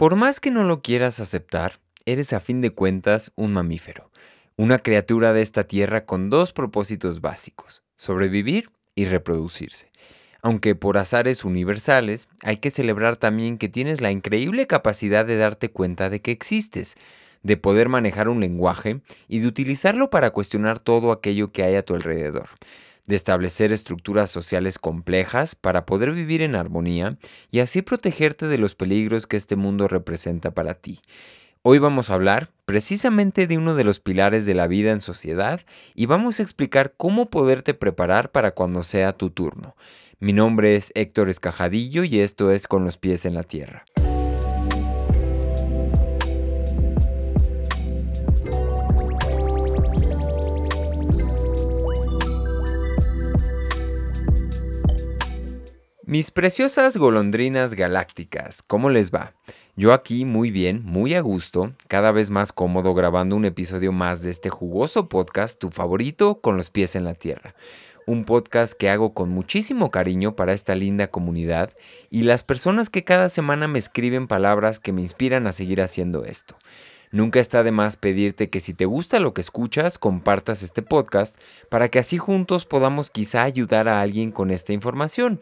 Por 0.00 0.16
más 0.16 0.40
que 0.40 0.50
no 0.50 0.64
lo 0.64 0.80
quieras 0.80 1.20
aceptar, 1.20 1.78
eres 2.06 2.32
a 2.32 2.40
fin 2.40 2.62
de 2.62 2.70
cuentas 2.70 3.32
un 3.36 3.52
mamífero, 3.52 4.10
una 4.56 4.78
criatura 4.78 5.34
de 5.34 5.42
esta 5.42 5.64
tierra 5.64 6.06
con 6.06 6.30
dos 6.30 6.54
propósitos 6.54 7.20
básicos, 7.20 7.82
sobrevivir 7.98 8.70
y 8.94 9.04
reproducirse. 9.04 9.92
Aunque 10.40 10.74
por 10.74 10.96
azares 10.96 11.44
universales, 11.44 12.30
hay 12.42 12.56
que 12.56 12.70
celebrar 12.70 13.18
también 13.18 13.58
que 13.58 13.68
tienes 13.68 14.00
la 14.00 14.10
increíble 14.10 14.66
capacidad 14.66 15.26
de 15.26 15.36
darte 15.36 15.70
cuenta 15.70 16.08
de 16.08 16.22
que 16.22 16.30
existes, 16.30 16.96
de 17.42 17.58
poder 17.58 17.90
manejar 17.90 18.30
un 18.30 18.40
lenguaje 18.40 19.02
y 19.28 19.40
de 19.40 19.48
utilizarlo 19.48 20.08
para 20.08 20.30
cuestionar 20.30 20.78
todo 20.78 21.12
aquello 21.12 21.52
que 21.52 21.62
hay 21.62 21.76
a 21.76 21.84
tu 21.84 21.94
alrededor 21.94 22.48
de 23.10 23.16
establecer 23.16 23.72
estructuras 23.72 24.30
sociales 24.30 24.78
complejas 24.78 25.56
para 25.56 25.84
poder 25.84 26.12
vivir 26.12 26.42
en 26.42 26.54
armonía 26.54 27.18
y 27.50 27.58
así 27.58 27.82
protegerte 27.82 28.46
de 28.46 28.56
los 28.56 28.76
peligros 28.76 29.26
que 29.26 29.36
este 29.36 29.56
mundo 29.56 29.88
representa 29.88 30.52
para 30.52 30.74
ti. 30.74 31.00
Hoy 31.62 31.78
vamos 31.80 32.08
a 32.08 32.14
hablar 32.14 32.50
precisamente 32.64 33.48
de 33.48 33.58
uno 33.58 33.74
de 33.74 33.82
los 33.82 33.98
pilares 33.98 34.46
de 34.46 34.54
la 34.54 34.68
vida 34.68 34.92
en 34.92 35.00
sociedad 35.00 35.60
y 35.94 36.06
vamos 36.06 36.38
a 36.38 36.44
explicar 36.44 36.94
cómo 36.96 37.30
poderte 37.30 37.74
preparar 37.74 38.30
para 38.30 38.52
cuando 38.52 38.84
sea 38.84 39.12
tu 39.12 39.30
turno. 39.30 39.76
Mi 40.20 40.32
nombre 40.32 40.76
es 40.76 40.92
Héctor 40.94 41.28
Escajadillo 41.28 42.04
y 42.04 42.20
esto 42.20 42.52
es 42.52 42.68
Con 42.68 42.84
los 42.84 42.96
pies 42.96 43.26
en 43.26 43.34
la 43.34 43.42
tierra. 43.42 43.84
Mis 56.10 56.32
preciosas 56.32 56.96
golondrinas 56.96 57.74
galácticas, 57.74 58.62
¿cómo 58.62 58.90
les 58.90 59.14
va? 59.14 59.32
Yo 59.76 59.92
aquí 59.92 60.24
muy 60.24 60.50
bien, 60.50 60.82
muy 60.84 61.14
a 61.14 61.20
gusto, 61.20 61.72
cada 61.86 62.10
vez 62.10 62.30
más 62.30 62.50
cómodo 62.50 62.94
grabando 62.94 63.36
un 63.36 63.44
episodio 63.44 63.92
más 63.92 64.20
de 64.20 64.30
este 64.30 64.50
jugoso 64.50 65.08
podcast, 65.08 65.60
tu 65.60 65.68
favorito, 65.70 66.40
con 66.40 66.56
los 66.56 66.68
pies 66.68 66.96
en 66.96 67.04
la 67.04 67.14
tierra. 67.14 67.54
Un 68.08 68.24
podcast 68.24 68.72
que 68.72 68.90
hago 68.90 69.14
con 69.14 69.28
muchísimo 69.28 69.92
cariño 69.92 70.34
para 70.34 70.52
esta 70.52 70.74
linda 70.74 71.06
comunidad 71.12 71.70
y 72.10 72.22
las 72.22 72.42
personas 72.42 72.90
que 72.90 73.04
cada 73.04 73.28
semana 73.28 73.68
me 73.68 73.78
escriben 73.78 74.26
palabras 74.26 74.80
que 74.80 74.92
me 74.92 75.02
inspiran 75.02 75.46
a 75.46 75.52
seguir 75.52 75.80
haciendo 75.80 76.24
esto. 76.24 76.56
Nunca 77.12 77.40
está 77.40 77.64
de 77.64 77.72
más 77.72 77.96
pedirte 77.96 78.50
que 78.50 78.60
si 78.60 78.72
te 78.72 78.84
gusta 78.84 79.18
lo 79.18 79.34
que 79.34 79.40
escuchas, 79.40 79.98
compartas 79.98 80.62
este 80.62 80.80
podcast 80.80 81.40
para 81.68 81.88
que 81.88 81.98
así 81.98 82.18
juntos 82.18 82.66
podamos 82.66 83.10
quizá 83.10 83.42
ayudar 83.42 83.88
a 83.88 84.00
alguien 84.00 84.30
con 84.30 84.52
esta 84.52 84.72
información 84.72 85.40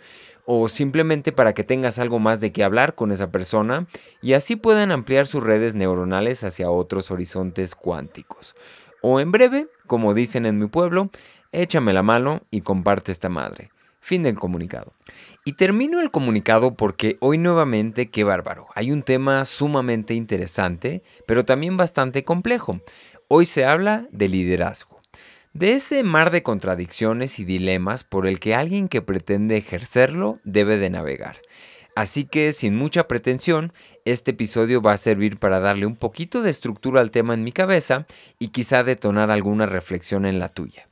o 0.50 0.66
simplemente 0.70 1.30
para 1.30 1.52
que 1.52 1.62
tengas 1.62 1.98
algo 1.98 2.18
más 2.18 2.40
de 2.40 2.52
qué 2.52 2.64
hablar 2.64 2.94
con 2.94 3.12
esa 3.12 3.30
persona 3.30 3.86
y 4.22 4.32
así 4.32 4.56
puedan 4.56 4.92
ampliar 4.92 5.26
sus 5.26 5.44
redes 5.44 5.74
neuronales 5.74 6.42
hacia 6.42 6.70
otros 6.70 7.10
horizontes 7.10 7.74
cuánticos. 7.74 8.56
O 9.02 9.20
en 9.20 9.30
breve, 9.30 9.66
como 9.86 10.14
dicen 10.14 10.46
en 10.46 10.58
mi 10.58 10.66
pueblo, 10.66 11.10
échame 11.52 11.92
la 11.92 12.02
mano 12.02 12.40
y 12.50 12.62
comparte 12.62 13.12
esta 13.12 13.28
madre. 13.28 13.68
Fin 14.00 14.22
del 14.22 14.38
comunicado. 14.38 14.94
Y 15.44 15.52
termino 15.52 16.00
el 16.00 16.10
comunicado 16.10 16.72
porque 16.74 17.18
hoy 17.20 17.36
nuevamente, 17.36 18.08
qué 18.08 18.24
bárbaro, 18.24 18.68
hay 18.74 18.90
un 18.90 19.02
tema 19.02 19.44
sumamente 19.44 20.14
interesante, 20.14 21.02
pero 21.26 21.44
también 21.44 21.76
bastante 21.76 22.24
complejo. 22.24 22.80
Hoy 23.28 23.44
se 23.44 23.66
habla 23.66 24.06
de 24.12 24.28
liderazgo 24.28 24.97
de 25.52 25.74
ese 25.74 26.02
mar 26.02 26.30
de 26.30 26.42
contradicciones 26.42 27.38
y 27.38 27.44
dilemas 27.44 28.04
por 28.04 28.26
el 28.26 28.38
que 28.38 28.54
alguien 28.54 28.88
que 28.88 29.02
pretende 29.02 29.56
ejercerlo 29.56 30.38
debe 30.44 30.78
de 30.78 30.90
navegar. 30.90 31.36
Así 31.94 32.26
que 32.26 32.52
sin 32.52 32.76
mucha 32.76 33.08
pretensión, 33.08 33.72
este 34.04 34.30
episodio 34.30 34.80
va 34.80 34.92
a 34.92 34.98
servir 34.98 35.38
para 35.38 35.58
darle 35.58 35.84
un 35.84 35.96
poquito 35.96 36.42
de 36.42 36.50
estructura 36.50 37.00
al 37.00 37.10
tema 37.10 37.34
en 37.34 37.42
mi 37.42 37.50
cabeza 37.50 38.06
y 38.38 38.48
quizá 38.48 38.84
detonar 38.84 39.32
alguna 39.32 39.66
reflexión 39.66 40.24
en 40.24 40.38
la 40.38 40.48
tuya. 40.48 40.86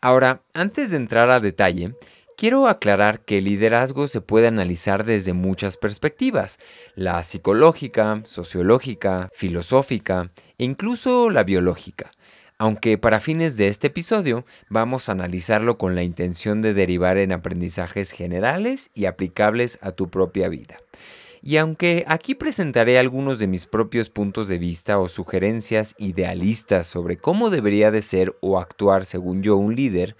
Ahora, 0.00 0.40
antes 0.54 0.90
de 0.90 0.96
entrar 0.96 1.30
a 1.30 1.38
detalle, 1.38 1.94
quiero 2.36 2.66
aclarar 2.66 3.20
que 3.20 3.38
el 3.38 3.44
liderazgo 3.44 4.08
se 4.08 4.22
puede 4.22 4.48
analizar 4.48 5.04
desde 5.04 5.34
muchas 5.34 5.76
perspectivas, 5.76 6.58
la 6.96 7.22
psicológica, 7.22 8.22
sociológica, 8.24 9.28
filosófica 9.32 10.32
e 10.58 10.64
incluso 10.64 11.30
la 11.30 11.44
biológica 11.44 12.10
aunque 12.60 12.98
para 12.98 13.20
fines 13.20 13.56
de 13.56 13.68
este 13.68 13.86
episodio 13.86 14.44
vamos 14.68 15.08
a 15.08 15.12
analizarlo 15.12 15.78
con 15.78 15.94
la 15.94 16.02
intención 16.02 16.60
de 16.60 16.74
derivar 16.74 17.16
en 17.16 17.32
aprendizajes 17.32 18.10
generales 18.10 18.90
y 18.94 19.06
aplicables 19.06 19.78
a 19.80 19.92
tu 19.92 20.10
propia 20.10 20.50
vida. 20.50 20.76
Y 21.42 21.56
aunque 21.56 22.04
aquí 22.06 22.34
presentaré 22.34 22.98
algunos 22.98 23.38
de 23.38 23.46
mis 23.46 23.64
propios 23.64 24.10
puntos 24.10 24.46
de 24.46 24.58
vista 24.58 24.98
o 24.98 25.08
sugerencias 25.08 25.94
idealistas 25.96 26.86
sobre 26.86 27.16
cómo 27.16 27.48
debería 27.48 27.90
de 27.90 28.02
ser 28.02 28.36
o 28.40 28.60
actuar 28.60 29.06
según 29.06 29.42
yo 29.42 29.56
un 29.56 29.74
líder, 29.74 30.14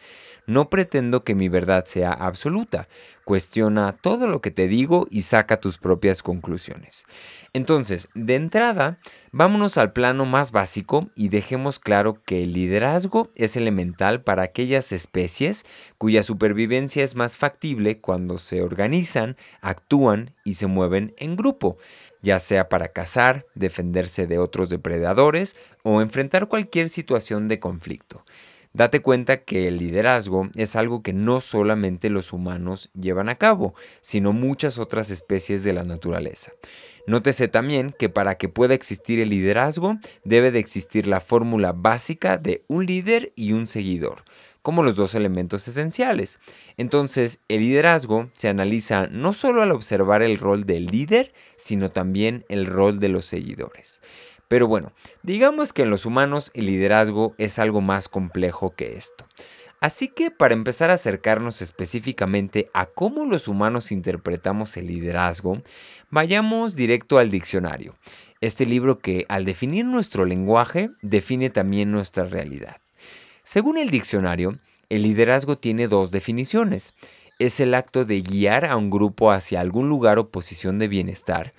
no 0.51 0.69
pretendo 0.69 1.25
que 1.25 1.35
mi 1.35 1.49
verdad 1.49 1.85
sea 1.87 2.13
absoluta, 2.13 2.89
Cuestiona 3.31 3.93
todo 3.93 4.27
lo 4.27 4.41
que 4.41 4.51
te 4.51 4.67
digo 4.67 5.07
y 5.09 5.23
saca 5.23 5.61
tus 5.61 5.79
propias 5.79 6.21
conclusiones. 6.21 7.05
Entonces, 7.53 8.09
de 8.17 8.35
entrada, 8.35 8.99
vámonos 9.31 9.79
al 9.79 9.93
plano 9.93 10.25
más 10.25 10.51
básico 10.51 11.11
y 11.15 11.29
dejemos 11.29 11.79
claro 11.79 12.21
que 12.25 12.43
el 12.43 12.55
liderazgo 12.55 13.31
es 13.37 13.55
elemental 13.57 14.23
para 14.23 14.43
aquellas 14.43 14.91
especies 14.91 15.65
cuya 15.97 16.25
supervivencia 16.25 17.05
es 17.05 17.15
más 17.15 17.37
factible 17.37 18.01
cuando 18.01 18.39
se 18.39 18.63
organizan, 18.63 19.37
actúan 19.61 20.33
y 20.45 20.55
se 20.55 20.67
mueven 20.67 21.15
en 21.17 21.37
grupo 21.37 21.77
ya 22.23 22.39
sea 22.39 22.69
para 22.69 22.89
cazar, 22.89 23.47
defenderse 23.55 24.27
de 24.27 24.39
otros 24.39 24.69
depredadores 24.69 25.57
o 25.83 26.03
enfrentar 26.03 26.49
cualquier 26.49 26.91
situación 26.91 27.49
de 27.49 27.61
conflicto. 27.61 28.25
Date 28.73 29.01
cuenta 29.01 29.39
que 29.39 29.67
el 29.67 29.79
liderazgo 29.79 30.49
es 30.55 30.77
algo 30.77 31.03
que 31.03 31.13
no 31.13 31.41
solamente 31.41 32.09
los 32.09 32.33
humanos 32.33 32.89
llevan 32.95 33.29
a 33.29 33.35
cabo, 33.35 33.75
sino 34.01 34.33
muchas 34.33 34.79
otras 34.79 35.11
especies 35.11 35.65
de 35.65 35.73
la 35.73 35.83
naturaleza. 35.83 36.53
Nótese 37.07 37.49
también 37.49 37.93
que 37.99 38.09
para 38.09 38.37
que 38.37 38.49
pueda 38.49 38.75
existir 38.75 39.19
el 39.19 39.31
liderazgo 39.31 39.97
debe 40.25 40.53
de 40.53 40.61
existir 40.61 41.09
la 41.09 41.21
fórmula 41.21 41.73
básica 41.73 42.37
de 42.37 42.63
un 42.69 42.87
líder 42.87 43.33
y 43.35 43.53
un 43.53 43.67
seguidor, 43.67 44.23
como 44.63 44.85
los 44.85 44.95
dos 44.95 45.17
elementos 45.17 45.67
esenciales. 45.67 46.39
Entonces, 46.77 47.41
el 47.49 47.61
liderazgo 47.61 48.29
se 48.37 48.49
analiza 48.49 49.09
no 49.09 49.33
solo 49.33 49.63
al 49.63 49.73
observar 49.73 50.23
el 50.23 50.37
rol 50.37 50.65
del 50.65 50.87
líder, 50.87 51.33
sino 51.57 51.91
también 51.91 52.45
el 52.49 52.67
rol 52.67 53.01
de 53.01 53.09
los 53.09 53.25
seguidores. 53.27 54.01
Pero 54.51 54.67
bueno, 54.67 54.91
digamos 55.23 55.73
que 55.73 55.83
en 55.83 55.91
los 55.91 56.07
humanos 56.07 56.51
el 56.55 56.67
liderazgo 56.67 57.37
es 57.39 57.61
algo 57.61 57.81
más 57.81 58.09
complejo 58.09 58.75
que 58.75 58.97
esto. 58.97 59.25
Así 59.79 60.09
que 60.09 60.33
para 60.33 60.55
empezar 60.55 60.91
a 60.91 60.95
acercarnos 60.95 61.63
específicamente 61.63 62.69
a 62.75 62.87
cómo 62.87 63.27
los 63.27 63.47
humanos 63.47 63.93
interpretamos 63.93 64.77
el 64.77 64.89
liderazgo, 64.89 65.63
vayamos 66.11 66.75
directo 66.75 67.19
al 67.19 67.31
diccionario. 67.31 67.95
Este 68.41 68.67
libro 68.67 68.99
que 68.99 69.25
al 69.29 69.45
definir 69.45 69.85
nuestro 69.85 70.25
lenguaje 70.25 70.91
define 71.01 71.51
también 71.51 71.93
nuestra 71.93 72.25
realidad. 72.25 72.79
Según 73.45 73.79
el 73.79 73.89
diccionario, 73.89 74.59
el 74.89 75.05
liderazgo 75.05 75.59
tiene 75.59 75.87
dos 75.87 76.11
definiciones. 76.11 76.95
Es 77.39 77.61
el 77.61 77.73
acto 77.73 78.05
de 78.05 78.21
guiar 78.21 78.65
a 78.65 78.77
un 78.77 78.91
grupo 78.91 79.31
hacia 79.31 79.61
algún 79.61 79.89
lugar 79.89 80.19
o 80.19 80.29
posición 80.29 80.81
de 80.81 80.89
bienestar 80.89 81.53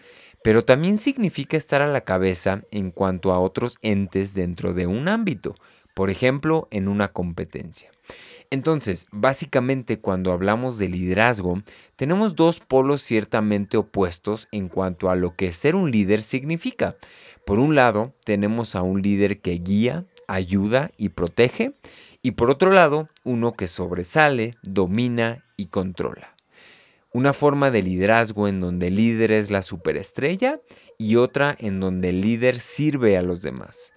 pero 0.43 0.65
también 0.65 0.97
significa 0.97 1.57
estar 1.57 1.81
a 1.81 1.87
la 1.87 2.01
cabeza 2.01 2.63
en 2.71 2.91
cuanto 2.91 3.31
a 3.31 3.39
otros 3.39 3.77
entes 3.81 4.33
dentro 4.33 4.73
de 4.73 4.87
un 4.87 5.07
ámbito, 5.07 5.55
por 5.93 6.09
ejemplo, 6.09 6.67
en 6.71 6.87
una 6.87 7.09
competencia. 7.09 7.91
Entonces, 8.49 9.07
básicamente 9.11 9.99
cuando 9.99 10.33
hablamos 10.33 10.77
de 10.77 10.89
liderazgo, 10.89 11.61
tenemos 11.95 12.35
dos 12.35 12.59
polos 12.59 13.01
ciertamente 13.01 13.77
opuestos 13.77 14.47
en 14.51 14.67
cuanto 14.67 15.09
a 15.09 15.15
lo 15.15 15.35
que 15.35 15.53
ser 15.53 15.75
un 15.75 15.89
líder 15.89 16.21
significa. 16.21 16.95
Por 17.45 17.59
un 17.59 17.75
lado, 17.75 18.13
tenemos 18.25 18.75
a 18.75 18.81
un 18.81 19.01
líder 19.01 19.39
que 19.39 19.51
guía, 19.53 20.03
ayuda 20.27 20.91
y 20.97 21.09
protege, 21.09 21.71
y 22.21 22.31
por 22.31 22.51
otro 22.51 22.71
lado, 22.71 23.07
uno 23.23 23.53
que 23.53 23.67
sobresale, 23.67 24.55
domina 24.63 25.43
y 25.55 25.67
controla 25.67 26.30
una 27.13 27.33
forma 27.33 27.71
de 27.71 27.83
liderazgo 27.83 28.47
en 28.47 28.61
donde 28.61 28.87
el 28.87 28.95
líder 28.95 29.31
es 29.31 29.51
la 29.51 29.61
superestrella 29.61 30.59
y 30.97 31.17
otra 31.17 31.55
en 31.59 31.79
donde 31.79 32.09
el 32.09 32.21
líder 32.21 32.59
sirve 32.59 33.17
a 33.17 33.21
los 33.21 33.41
demás. 33.41 33.93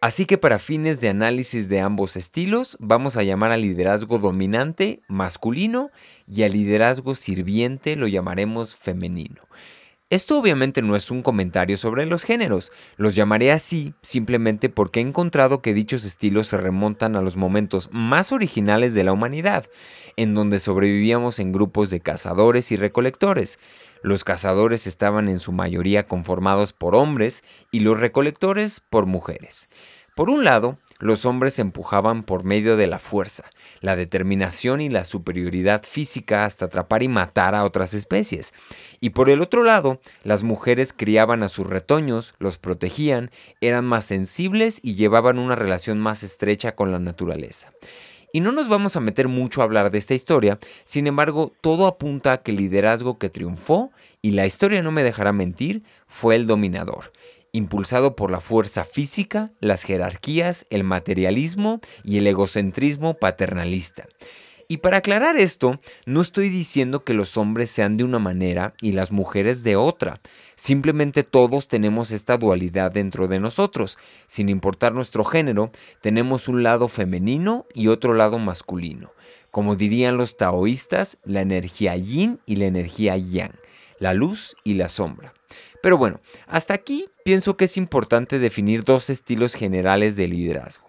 Así 0.00 0.26
que 0.26 0.38
para 0.38 0.60
fines 0.60 1.00
de 1.00 1.08
análisis 1.08 1.68
de 1.68 1.80
ambos 1.80 2.16
estilos, 2.16 2.76
vamos 2.78 3.16
a 3.16 3.24
llamar 3.24 3.50
al 3.50 3.62
liderazgo 3.62 4.18
dominante 4.18 5.00
masculino 5.08 5.90
y 6.28 6.44
al 6.44 6.52
liderazgo 6.52 7.16
sirviente 7.16 7.96
lo 7.96 8.06
llamaremos 8.06 8.76
femenino. 8.76 9.42
Esto 10.10 10.38
obviamente 10.38 10.80
no 10.80 10.96
es 10.96 11.10
un 11.10 11.20
comentario 11.20 11.76
sobre 11.76 12.06
los 12.06 12.22
géneros, 12.22 12.72
los 12.96 13.14
llamaré 13.14 13.52
así 13.52 13.92
simplemente 14.00 14.70
porque 14.70 15.00
he 15.00 15.02
encontrado 15.02 15.60
que 15.60 15.74
dichos 15.74 16.06
estilos 16.06 16.46
se 16.46 16.56
remontan 16.56 17.14
a 17.14 17.20
los 17.20 17.36
momentos 17.36 17.90
más 17.92 18.32
originales 18.32 18.94
de 18.94 19.04
la 19.04 19.12
humanidad, 19.12 19.66
en 20.16 20.34
donde 20.34 20.60
sobrevivíamos 20.60 21.38
en 21.40 21.52
grupos 21.52 21.90
de 21.90 22.00
cazadores 22.00 22.72
y 22.72 22.78
recolectores. 22.78 23.58
Los 24.02 24.24
cazadores 24.24 24.86
estaban 24.86 25.28
en 25.28 25.40
su 25.40 25.52
mayoría 25.52 26.06
conformados 26.06 26.72
por 26.72 26.94
hombres 26.94 27.44
y 27.70 27.80
los 27.80 28.00
recolectores 28.00 28.80
por 28.80 29.04
mujeres. 29.04 29.68
Por 30.16 30.30
un 30.30 30.42
lado, 30.42 30.78
los 30.98 31.24
hombres 31.24 31.58
empujaban 31.58 32.22
por 32.22 32.44
medio 32.44 32.76
de 32.76 32.86
la 32.86 32.98
fuerza, 32.98 33.44
la 33.80 33.96
determinación 33.96 34.80
y 34.80 34.88
la 34.88 35.04
superioridad 35.04 35.82
física 35.84 36.44
hasta 36.44 36.64
atrapar 36.64 37.02
y 37.02 37.08
matar 37.08 37.54
a 37.54 37.64
otras 37.64 37.94
especies. 37.94 38.52
Y 39.00 39.10
por 39.10 39.30
el 39.30 39.40
otro 39.40 39.62
lado, 39.62 40.00
las 40.24 40.42
mujeres 40.42 40.92
criaban 40.92 41.42
a 41.42 41.48
sus 41.48 41.66
retoños, 41.66 42.34
los 42.38 42.58
protegían, 42.58 43.30
eran 43.60 43.84
más 43.84 44.06
sensibles 44.06 44.80
y 44.82 44.94
llevaban 44.94 45.38
una 45.38 45.54
relación 45.54 45.98
más 46.00 46.22
estrecha 46.22 46.74
con 46.74 46.90
la 46.90 46.98
naturaleza. 46.98 47.72
Y 48.32 48.40
no 48.40 48.52
nos 48.52 48.68
vamos 48.68 48.96
a 48.96 49.00
meter 49.00 49.28
mucho 49.28 49.60
a 49.60 49.64
hablar 49.64 49.90
de 49.90 49.98
esta 49.98 50.14
historia, 50.14 50.58
sin 50.84 51.06
embargo, 51.06 51.52
todo 51.62 51.86
apunta 51.86 52.32
a 52.32 52.42
que 52.42 52.50
el 52.50 52.58
liderazgo 52.58 53.18
que 53.18 53.30
triunfó, 53.30 53.90
y 54.20 54.32
la 54.32 54.46
historia 54.46 54.82
no 54.82 54.90
me 54.90 55.04
dejará 55.04 55.32
mentir, 55.32 55.82
fue 56.08 56.34
el 56.34 56.46
dominador 56.46 57.12
impulsado 57.58 58.16
por 58.16 58.30
la 58.30 58.40
fuerza 58.40 58.84
física, 58.84 59.50
las 59.60 59.82
jerarquías, 59.82 60.66
el 60.70 60.84
materialismo 60.84 61.80
y 62.02 62.16
el 62.16 62.26
egocentrismo 62.26 63.14
paternalista. 63.14 64.06
Y 64.70 64.78
para 64.78 64.98
aclarar 64.98 65.38
esto, 65.38 65.80
no 66.04 66.20
estoy 66.20 66.50
diciendo 66.50 67.02
que 67.02 67.14
los 67.14 67.38
hombres 67.38 67.70
sean 67.70 67.96
de 67.96 68.04
una 68.04 68.18
manera 68.18 68.74
y 68.82 68.92
las 68.92 69.10
mujeres 69.10 69.62
de 69.62 69.76
otra. 69.76 70.20
Simplemente 70.56 71.22
todos 71.22 71.68
tenemos 71.68 72.10
esta 72.10 72.36
dualidad 72.36 72.92
dentro 72.92 73.28
de 73.28 73.40
nosotros. 73.40 73.96
Sin 74.26 74.50
importar 74.50 74.92
nuestro 74.92 75.24
género, 75.24 75.70
tenemos 76.02 76.48
un 76.48 76.62
lado 76.62 76.88
femenino 76.88 77.64
y 77.72 77.88
otro 77.88 78.12
lado 78.12 78.38
masculino. 78.38 79.10
Como 79.50 79.74
dirían 79.74 80.18
los 80.18 80.36
taoístas, 80.36 81.16
la 81.24 81.40
energía 81.40 81.96
yin 81.96 82.38
y 82.44 82.56
la 82.56 82.66
energía 82.66 83.16
yang, 83.16 83.54
la 83.98 84.12
luz 84.12 84.54
y 84.64 84.74
la 84.74 84.90
sombra. 84.90 85.32
Pero 85.82 85.96
bueno, 85.98 86.20
hasta 86.46 86.74
aquí 86.74 87.06
pienso 87.24 87.56
que 87.56 87.66
es 87.66 87.76
importante 87.76 88.38
definir 88.38 88.84
dos 88.84 89.10
estilos 89.10 89.54
generales 89.54 90.16
de 90.16 90.28
liderazgo. 90.28 90.86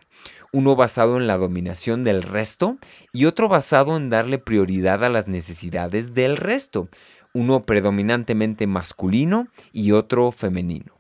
Uno 0.52 0.76
basado 0.76 1.18
en 1.18 1.28
la 1.28 1.38
dominación 1.38 2.04
del 2.04 2.24
resto 2.24 2.78
y 3.14 3.26
otro 3.26 3.50
basado 3.50 3.98
en 3.98 4.10
darle 4.10 4.40
prioridad 4.40 5.04
a 5.04 5.10
las 5.10 5.28
necesidades 5.28 6.14
del 6.16 6.38
resto. 6.38 6.90
Uno 7.34 7.66
predominantemente 7.66 8.66
masculino 8.66 9.48
y 9.72 9.92
otro 9.92 10.32
femenino. 10.32 10.92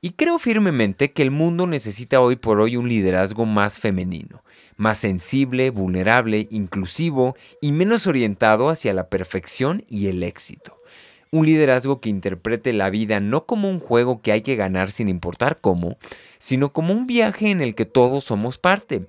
Y 0.00 0.10
creo 0.10 0.38
firmemente 0.38 1.12
que 1.12 1.22
el 1.22 1.30
mundo 1.30 1.66
necesita 1.66 2.20
hoy 2.20 2.36
por 2.36 2.60
hoy 2.60 2.76
un 2.76 2.88
liderazgo 2.88 3.46
más 3.46 3.78
femenino, 3.78 4.44
más 4.76 4.98
sensible, 4.98 5.70
vulnerable, 5.70 6.46
inclusivo 6.50 7.36
y 7.60 7.72
menos 7.72 8.06
orientado 8.06 8.68
hacia 8.68 8.92
la 8.92 9.08
perfección 9.08 9.84
y 9.88 10.08
el 10.08 10.22
éxito. 10.22 10.76
Un 11.34 11.46
liderazgo 11.46 12.00
que 12.00 12.10
interprete 12.10 12.72
la 12.72 12.90
vida 12.90 13.18
no 13.18 13.44
como 13.44 13.68
un 13.68 13.80
juego 13.80 14.22
que 14.22 14.30
hay 14.30 14.42
que 14.42 14.54
ganar 14.54 14.92
sin 14.92 15.08
importar 15.08 15.58
cómo, 15.60 15.96
sino 16.38 16.72
como 16.72 16.94
un 16.94 17.08
viaje 17.08 17.50
en 17.50 17.60
el 17.60 17.74
que 17.74 17.86
todos 17.86 18.22
somos 18.22 18.56
parte. 18.58 19.08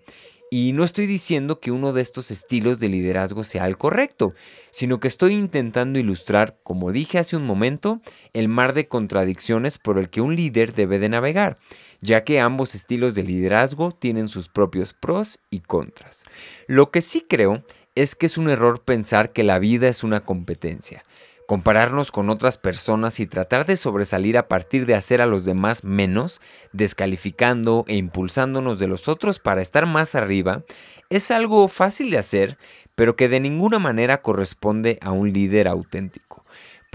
Y 0.49 0.73
no 0.73 0.83
estoy 0.83 1.05
diciendo 1.05 1.59
que 1.59 1.69
uno 1.69 1.93
de 1.93 2.01
estos 2.01 2.31
estilos 2.31 2.79
de 2.79 2.89
liderazgo 2.89 3.43
sea 3.43 3.67
el 3.67 3.77
correcto, 3.77 4.33
sino 4.71 4.99
que 4.99 5.07
estoy 5.07 5.35
intentando 5.35 5.99
ilustrar, 5.99 6.57
como 6.63 6.91
dije 6.91 7.19
hace 7.19 7.37
un 7.37 7.45
momento, 7.45 8.01
el 8.33 8.47
mar 8.47 8.73
de 8.73 8.87
contradicciones 8.87 9.77
por 9.77 9.99
el 9.99 10.09
que 10.09 10.21
un 10.21 10.35
líder 10.35 10.73
debe 10.73 10.97
de 10.97 11.09
navegar, 11.09 11.57
ya 12.01 12.23
que 12.23 12.39
ambos 12.39 12.73
estilos 12.73 13.13
de 13.13 13.21
liderazgo 13.21 13.91
tienen 13.91 14.29
sus 14.29 14.49
propios 14.49 14.95
pros 14.95 15.41
y 15.51 15.59
contras. 15.59 16.25
Lo 16.65 16.89
que 16.89 17.03
sí 17.03 17.23
creo 17.29 17.63
es 17.93 18.15
que 18.15 18.25
es 18.25 18.39
un 18.39 18.49
error 18.49 18.81
pensar 18.81 19.31
que 19.31 19.43
la 19.43 19.59
vida 19.59 19.87
es 19.89 20.03
una 20.03 20.21
competencia 20.21 21.03
compararnos 21.47 22.11
con 22.11 22.29
otras 22.29 22.57
personas 22.57 23.19
y 23.19 23.27
tratar 23.27 23.65
de 23.65 23.77
sobresalir 23.77 24.37
a 24.37 24.47
partir 24.47 24.85
de 24.85 24.95
hacer 24.95 25.21
a 25.21 25.25
los 25.25 25.45
demás 25.45 25.83
menos, 25.83 26.41
descalificando 26.73 27.85
e 27.87 27.95
impulsándonos 27.95 28.79
de 28.79 28.87
los 28.87 29.07
otros 29.07 29.39
para 29.39 29.61
estar 29.61 29.85
más 29.85 30.15
arriba, 30.15 30.63
es 31.09 31.31
algo 31.31 31.67
fácil 31.67 32.09
de 32.09 32.17
hacer, 32.17 32.57
pero 32.95 33.15
que 33.15 33.29
de 33.29 33.39
ninguna 33.39 33.79
manera 33.79 34.21
corresponde 34.21 34.97
a 35.01 35.11
un 35.11 35.31
líder 35.31 35.67
auténtico. 35.67 36.34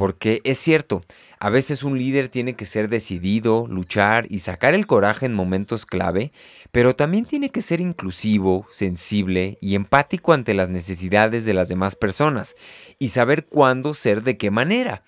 Porque 0.01 0.41
es 0.45 0.57
cierto, 0.57 1.05
a 1.41 1.51
veces 1.51 1.83
un 1.83 1.99
líder 1.99 2.31
tiene 2.31 2.57
que 2.57 2.65
ser 2.65 2.89
decidido, 2.89 3.67
luchar 3.69 4.25
y 4.31 4.39
sacar 4.39 4.73
el 4.73 4.87
coraje 4.87 5.27
en 5.27 5.35
momentos 5.35 5.85
clave, 5.85 6.33
pero 6.73 6.97
también 6.97 7.27
tiene 7.27 7.51
que 7.51 7.61
ser 7.61 7.83
inclusivo, 7.83 8.67
sensible 8.71 9.59
y 9.61 9.75
empático 9.75 10.33
ante 10.33 10.55
las 10.55 10.71
necesidades 10.71 11.45
de 11.45 11.53
las 11.53 11.69
demás 11.69 11.97
personas 11.97 12.57
y 12.99 13.09
saber 13.09 13.45
cuándo 13.45 13.93
ser 13.93 14.23
de 14.23 14.39
qué 14.39 14.51
manera. 14.51 15.03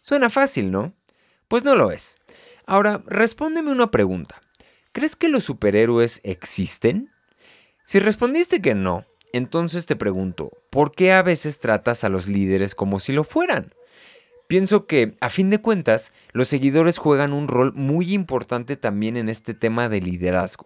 Suena 0.00 0.30
fácil, 0.30 0.70
¿no? 0.70 0.94
Pues 1.48 1.62
no 1.62 1.76
lo 1.76 1.90
es. 1.90 2.16
Ahora, 2.64 3.02
respóndeme 3.04 3.70
una 3.70 3.90
pregunta. 3.90 4.40
¿Crees 4.92 5.14
que 5.14 5.28
los 5.28 5.44
superhéroes 5.44 6.22
existen? 6.24 7.10
Si 7.84 7.98
respondiste 7.98 8.62
que 8.62 8.74
no, 8.74 9.04
entonces 9.34 9.84
te 9.84 9.94
pregunto, 9.94 10.52
¿por 10.70 10.92
qué 10.92 11.12
a 11.12 11.20
veces 11.20 11.58
tratas 11.60 12.02
a 12.02 12.08
los 12.08 12.28
líderes 12.28 12.74
como 12.74 12.98
si 12.98 13.12
lo 13.12 13.24
fueran? 13.24 13.74
Pienso 14.48 14.86
que, 14.86 15.14
a 15.20 15.28
fin 15.28 15.50
de 15.50 15.60
cuentas, 15.60 16.10
los 16.32 16.48
seguidores 16.48 16.96
juegan 16.96 17.34
un 17.34 17.48
rol 17.48 17.74
muy 17.74 18.14
importante 18.14 18.76
también 18.76 19.18
en 19.18 19.28
este 19.28 19.52
tema 19.52 19.90
de 19.90 20.00
liderazgo. 20.00 20.64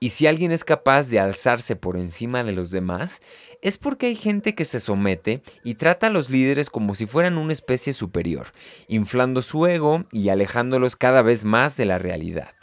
Y 0.00 0.10
si 0.10 0.26
alguien 0.26 0.50
es 0.50 0.64
capaz 0.64 1.08
de 1.08 1.20
alzarse 1.20 1.76
por 1.76 1.98
encima 1.98 2.42
de 2.42 2.52
los 2.52 2.70
demás, 2.70 3.20
es 3.60 3.76
porque 3.76 4.06
hay 4.06 4.16
gente 4.16 4.54
que 4.54 4.64
se 4.64 4.80
somete 4.80 5.42
y 5.62 5.74
trata 5.74 6.06
a 6.06 6.10
los 6.10 6.30
líderes 6.30 6.70
como 6.70 6.94
si 6.94 7.04
fueran 7.04 7.36
una 7.36 7.52
especie 7.52 7.92
superior, 7.92 8.46
inflando 8.86 9.42
su 9.42 9.66
ego 9.66 10.06
y 10.10 10.30
alejándolos 10.30 10.96
cada 10.96 11.20
vez 11.20 11.44
más 11.44 11.76
de 11.76 11.84
la 11.84 11.98
realidad. 11.98 12.54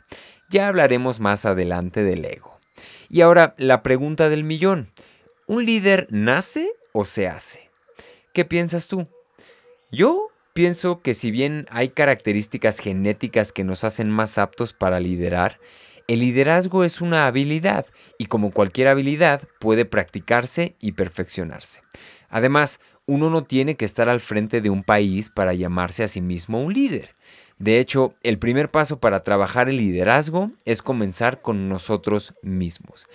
Ya 0.50 0.68
hablaremos 0.68 1.20
más 1.20 1.46
adelante 1.46 2.04
del 2.04 2.26
ego. 2.26 2.60
Y 3.08 3.22
ahora, 3.22 3.54
la 3.60 3.84
pregunta 3.84 4.30
del 4.30 4.44
millón. 4.44 4.90
¿Un 5.46 5.64
líder 5.64 6.08
nace 6.10 6.72
o 6.92 7.06
se 7.06 7.28
hace? 7.28 7.70
¿Qué 8.34 8.46
piensas 8.46 8.88
tú? 8.88 9.08
Yo 9.92 10.32
pienso 10.56 11.02
que 11.02 11.14
si 11.16 11.32
bien 11.32 11.68
hay 11.70 11.90
características 11.90 12.80
genéticas 12.80 13.52
que 13.52 13.66
nos 13.66 13.84
hacen 13.84 14.10
más 14.10 14.38
aptos 14.38 14.72
para 14.72 15.02
liderar, 15.02 15.60
el 16.08 16.22
liderazgo 16.22 16.86
es 16.86 17.02
una 17.02 17.28
habilidad 17.28 17.86
y 18.18 18.28
como 18.28 18.52
cualquier 18.52 18.88
habilidad 18.88 19.44
puede 19.60 19.84
practicarse 19.84 20.74
y 20.80 20.94
perfeccionarse. 20.94 21.82
Además, 22.30 22.80
uno 23.06 23.30
no 23.30 23.44
tiene 23.44 23.76
que 23.76 23.84
estar 23.84 24.08
al 24.08 24.22
frente 24.22 24.62
de 24.62 24.70
un 24.70 24.84
país 24.84 25.30
para 25.30 25.54
llamarse 25.54 26.06
a 26.06 26.08
sí 26.08 26.22
mismo 26.22 26.64
un 26.64 26.74
líder. 26.74 27.16
De 27.58 27.80
hecho, 27.80 28.14
el 28.24 28.40
primer 28.40 28.72
paso 28.72 29.00
para 29.00 29.24
trabajar 29.24 29.68
el 29.68 29.76
liderazgo 29.78 30.52
es 30.64 30.82
comenzar 30.82 31.42
con 31.42 31.68
nosotros 31.68 32.34
mismos. 32.42 33.08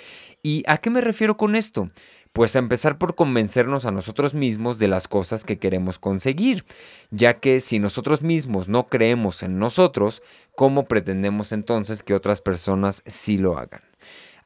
¿Y 0.43 0.63
a 0.67 0.77
qué 0.77 0.91
me 0.91 1.01
refiero 1.01 1.39
con 1.39 1.57
esto? 1.57 1.91
Pues 2.33 2.55
a 2.55 2.61
empezar 2.61 2.97
por 2.97 3.17
convencernos 3.17 3.87
a 3.87 3.91
nosotros 3.91 4.35
mismos 4.35 4.79
de 4.79 4.87
las 4.87 5.09
cosas 5.09 5.43
que 5.43 5.59
queremos 5.59 5.99
conseguir, 5.99 6.65
ya 7.11 7.35
que 7.35 7.59
si 7.59 7.81
nosotros 7.81 8.23
mismos 8.23 8.69
no 8.69 8.87
creemos 8.87 9.43
en 9.43 9.59
nosotros, 9.59 10.23
¿cómo 10.55 10.85
pretendemos 10.85 11.51
entonces 11.51 12.05
que 12.05 12.15
otras 12.15 12.41
personas 12.41 13.03
sí 13.05 13.37
lo 13.37 13.59
hagan? 13.59 13.83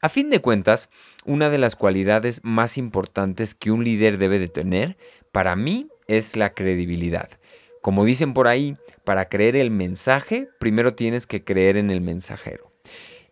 A 0.00 0.08
fin 0.08 0.30
de 0.30 0.40
cuentas, 0.40 0.88
una 1.26 1.50
de 1.50 1.58
las 1.58 1.76
cualidades 1.76 2.40
más 2.42 2.78
importantes 2.78 3.54
que 3.54 3.70
un 3.70 3.84
líder 3.84 4.16
debe 4.16 4.38
de 4.38 4.48
tener, 4.48 4.96
para 5.30 5.54
mí, 5.54 5.88
es 6.06 6.36
la 6.36 6.54
credibilidad. 6.54 7.28
Como 7.82 8.06
dicen 8.06 8.32
por 8.32 8.48
ahí, 8.48 8.76
para 9.04 9.28
creer 9.28 9.56
el 9.56 9.70
mensaje, 9.70 10.48
primero 10.58 10.94
tienes 10.94 11.26
que 11.26 11.44
creer 11.44 11.76
en 11.76 11.90
el 11.90 12.00
mensajero. 12.00 12.70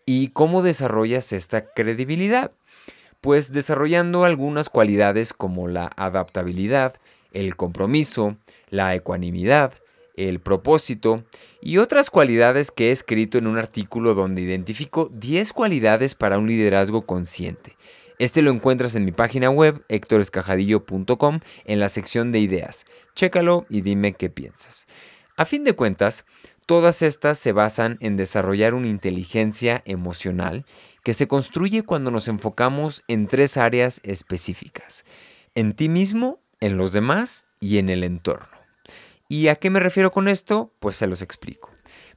¿Y 0.04 0.28
cómo 0.28 0.62
desarrollas 0.62 1.32
esta 1.32 1.72
credibilidad? 1.72 2.52
Pues 3.22 3.52
desarrollando 3.52 4.24
algunas 4.24 4.68
cualidades 4.68 5.32
como 5.32 5.68
la 5.68 5.90
adaptabilidad, 5.96 6.96
el 7.32 7.56
compromiso, 7.56 8.36
la 8.68 8.94
ecuanimidad, 8.94 9.72
el 10.16 10.40
propósito 10.40 11.22
y 11.62 11.78
otras 11.78 12.10
cualidades 12.10 12.70
que 12.70 12.88
he 12.88 12.90
escrito 12.90 13.38
en 13.38 13.46
un 13.46 13.58
artículo 13.58 14.14
donde 14.14 14.42
identifico 14.42 15.08
10 15.12 15.52
cualidades 15.52 16.14
para 16.14 16.38
un 16.38 16.48
liderazgo 16.48 17.06
consciente. 17.06 17.76
Este 18.18 18.42
lo 18.42 18.50
encuentras 18.50 18.96
en 18.96 19.04
mi 19.04 19.12
página 19.12 19.50
web 19.50 19.84
hectorescajadillo.com 19.88 21.40
en 21.64 21.80
la 21.80 21.88
sección 21.88 22.32
de 22.32 22.40
ideas. 22.40 22.86
Chécalo 23.14 23.66
y 23.68 23.82
dime 23.82 24.14
qué 24.14 24.30
piensas. 24.30 24.86
A 25.36 25.44
fin 25.44 25.62
de 25.64 25.74
cuentas, 25.74 26.24
todas 26.66 27.02
estas 27.02 27.38
se 27.38 27.52
basan 27.52 27.98
en 28.00 28.16
desarrollar 28.16 28.74
una 28.74 28.88
inteligencia 28.88 29.80
emocional 29.86 30.64
que 31.02 31.14
se 31.14 31.26
construye 31.26 31.82
cuando 31.82 32.10
nos 32.10 32.28
enfocamos 32.28 33.02
en 33.08 33.26
tres 33.26 33.56
áreas 33.56 34.00
específicas, 34.04 35.04
en 35.54 35.74
ti 35.74 35.88
mismo, 35.88 36.38
en 36.60 36.76
los 36.76 36.92
demás 36.92 37.46
y 37.60 37.78
en 37.78 37.90
el 37.90 38.04
entorno. 38.04 38.46
¿Y 39.28 39.48
a 39.48 39.56
qué 39.56 39.70
me 39.70 39.80
refiero 39.80 40.12
con 40.12 40.28
esto? 40.28 40.70
Pues 40.78 40.96
se 40.96 41.06
los 41.06 41.22
explico. 41.22 41.70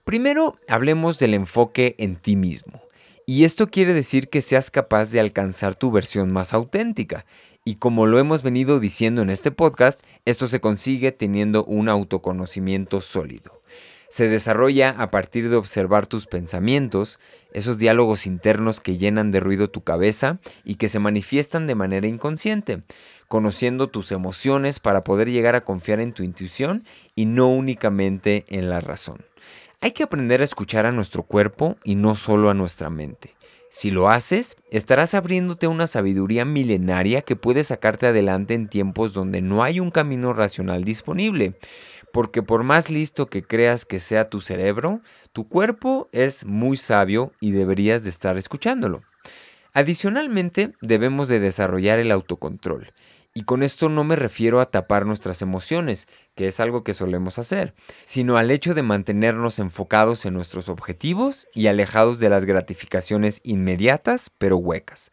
Primero, 0.04 0.58
hablemos 0.68 1.18
del 1.18 1.34
enfoque 1.34 1.96
en 1.98 2.15
ti 2.15 2.36
mismo. 2.36 2.82
Y 3.25 3.44
esto 3.44 3.72
quiere 3.72 3.94
decir 3.94 4.30
que 4.30 4.42
seas 4.42 4.70
capaz 4.70 5.10
de 5.10 5.20
alcanzar 5.20 5.74
tu 5.75 5.92
versión 5.92 6.32
más 6.32 6.54
auténtica. 6.54 7.25
Y 7.63 7.77
como 7.77 8.06
lo 8.06 8.20
hemos 8.20 8.44
venido 8.44 8.80
diciendo 8.80 9.24
en 9.24 9.32
este 9.32 9.50
podcast, 9.50 10.04
esto 10.25 10.48
se 10.48 10.60
consigue 10.60 11.12
teniendo 11.12 11.63
un 11.63 11.89
autoconocimiento 11.89 13.01
sólido. 13.01 13.62
Se 14.09 14.27
desarrolla 14.29 14.89
a 14.89 15.12
partir 15.12 15.50
de 15.50 15.55
observar 15.55 16.07
tus 16.07 16.27
pensamientos, 16.27 17.19
esos 17.53 17.77
diálogos 17.77 18.25
internos 18.27 18.79
que 18.79 18.97
llenan 18.97 19.31
de 19.31 19.39
ruido 19.39 19.69
tu 19.69 19.81
cabeza 19.81 20.39
y 20.63 20.75
que 20.75 20.89
se 20.89 21.00
manifiestan 21.00 21.67
de 21.67 21.75
manera 21.75 22.07
inconsciente, 22.07 22.83
conociendo 23.27 23.88
tus 23.88 24.12
emociones 24.12 24.79
para 24.79 25.03
poder 25.03 25.29
llegar 25.29 25.55
a 25.55 25.63
confiar 25.63 26.00
en 26.00 26.13
tu 26.13 26.24
intuición 26.24 26.85
y 27.15 27.25
no 27.25 27.50
únicamente 27.50 28.45
en 28.50 28.69
la 28.69 28.79
razón. 28.79 29.17
Hay 29.81 29.91
que 29.91 30.03
aprender 30.03 30.41
a 30.41 30.45
escuchar 30.45 30.85
a 30.85 30.91
nuestro 30.91 31.24
cuerpo 31.24 31.77
y 31.83 31.95
no 31.95 32.15
solo 32.15 32.50
a 32.50 32.53
nuestra 32.53 32.89
mente. 32.89 33.35
Si 33.69 33.91
lo 33.91 34.09
haces, 34.09 34.55
estarás 34.71 35.13
abriéndote 35.15 35.67
una 35.67 35.85
sabiduría 35.85 36.45
milenaria 36.45 37.24
que 37.24 37.35
puede 37.35 37.62
sacarte 37.65 38.07
adelante 38.07 38.53
en 38.53 38.69
tiempos 38.69 39.12
donde 39.12 39.41
no 39.41 39.63
hay 39.63 39.81
un 39.81 39.91
camino 39.91 40.31
racional 40.31 40.85
disponible. 40.85 41.55
Porque 42.15 42.41
por 42.41 42.63
más 42.63 42.89
listo 42.89 43.25
que 43.25 43.43
creas 43.43 43.84
que 43.84 44.00
sea 44.00 44.29
tu 44.29 44.39
cerebro, 44.39 45.01
tu 45.34 45.50
cuerpo 45.50 46.07
es 46.13 46.45
muy 46.45 46.77
sabio 46.77 47.34
y 47.41 47.51
deberías 47.51 48.05
de 48.05 48.10
estar 48.10 48.38
escuchándolo. 48.38 49.01
Adicionalmente, 49.74 50.72
debemos 50.79 51.27
de 51.27 51.41
desarrollar 51.41 52.00
el 52.00 52.12
autocontrol. 52.12 52.93
Y 53.34 53.43
con 53.43 53.63
esto 53.63 53.89
no 53.89 54.05
me 54.05 54.15
refiero 54.15 54.62
a 54.62 54.67
tapar 54.67 55.05
nuestras 55.05 55.41
emociones, 55.41 56.07
que 56.36 56.48
es 56.48 56.62
algo 56.62 56.86
que 56.86 56.93
solemos 56.93 57.38
hacer, 57.38 57.74
sino 58.05 58.38
al 58.38 58.50
hecho 58.50 58.74
de 58.74 58.81
mantenernos 58.81 59.60
enfocados 59.60 60.25
en 60.25 60.36
nuestros 60.36 60.69
objetivos 60.69 61.50
y 61.53 61.67
alejados 61.67 62.19
de 62.19 62.29
las 62.29 62.45
gratificaciones 62.45 63.41
inmediatas 63.43 64.31
pero 64.38 64.55
huecas. 64.55 65.12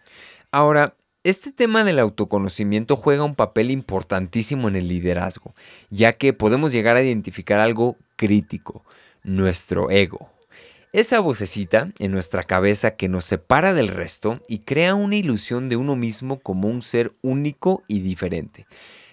Ahora, 0.53 0.95
este 1.25 1.53
tema 1.53 1.85
del 1.85 2.01
autoconocimiento 2.01 2.97
juega 2.97 3.23
un 3.23 3.37
papel 3.37 3.71
importantísimo 3.71 4.69
en 4.69 4.77
el 4.77 4.89
liderazgo, 4.89 5.55
ya 5.91 6.15
que 6.15 6.33
podemos 6.33 6.73
llegar 6.73 6.97
a 6.97 7.03
identificar 7.03 7.61
algo 7.61 7.97
crítico, 8.17 8.83
nuestro 9.23 9.91
ego. 9.91 10.29
Esa 10.93 11.21
vocecita 11.21 11.91
en 11.99 12.11
nuestra 12.13 12.43
cabeza 12.43 12.97
que 12.97 13.09
nos 13.09 13.25
separa 13.25 13.73
del 13.73 13.89
resto 13.89 14.41
y 14.49 14.59
crea 14.59 14.95
una 14.95 15.17
ilusión 15.17 15.69
de 15.69 15.77
uno 15.77 15.97
mismo 15.97 16.41
como 16.41 16.69
un 16.69 16.83
ser 16.83 17.13
único 17.23 17.83
y 17.89 18.01
diferente. 18.01 18.67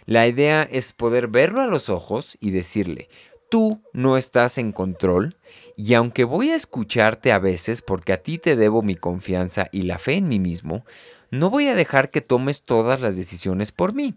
La 0.06 0.28
idea 0.28 0.64
es 0.64 0.92
poder 0.92 1.28
verlo 1.28 1.62
a 1.62 1.68
los 1.68 1.88
ojos 1.88 2.38
y 2.42 2.50
decirle, 2.50 3.08
tú 3.50 3.80
no 3.94 4.18
estás 4.18 4.58
en 4.58 4.72
control 4.72 5.36
y 5.78 5.94
aunque 5.94 6.24
voy 6.24 6.50
a 6.50 6.56
escucharte 6.56 7.32
a 7.32 7.40
veces 7.40 7.82
porque 7.82 8.14
a 8.14 8.18
ti 8.18 8.40
te 8.40 8.56
debo 8.56 8.82
mi 8.82 8.96
confianza 8.96 9.70
y 9.72 9.84
la 9.84 10.00
fe 10.00 10.14
en 10.16 10.28
mí 10.28 10.40
mismo, 10.40 10.84
no 11.32 11.50
voy 11.50 11.68
a 11.68 11.76
dejar 11.76 12.12
que 12.12 12.22
tomes 12.22 12.64
todas 12.64 13.02
las 13.02 13.18
decisiones 13.18 13.72
por 13.72 13.94
mí. 13.94 14.16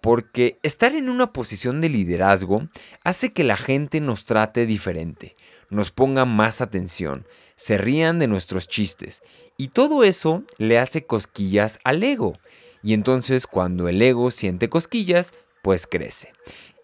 Porque 0.00 0.58
estar 0.62 0.94
en 0.94 1.08
una 1.08 1.32
posición 1.32 1.80
de 1.80 1.88
liderazgo 1.88 2.66
hace 3.04 3.32
que 3.32 3.44
la 3.44 3.56
gente 3.56 4.00
nos 4.00 4.24
trate 4.24 4.66
diferente, 4.66 5.36
nos 5.70 5.92
pongan 5.92 6.28
más 6.28 6.60
atención, 6.60 7.24
se 7.54 7.78
rían 7.78 8.18
de 8.18 8.26
nuestros 8.26 8.66
chistes. 8.66 9.22
Y 9.56 9.68
todo 9.68 10.02
eso 10.02 10.42
le 10.58 10.78
hace 10.78 11.06
cosquillas 11.06 11.78
al 11.84 12.02
ego. 12.02 12.36
Y 12.82 12.94
entonces 12.94 13.46
cuando 13.46 13.88
el 13.88 14.02
ego 14.02 14.32
siente 14.32 14.68
cosquillas, 14.68 15.34
pues 15.62 15.86
crece. 15.86 16.32